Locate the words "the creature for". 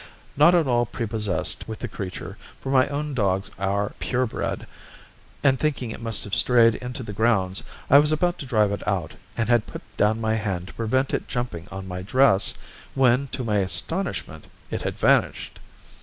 1.77-2.71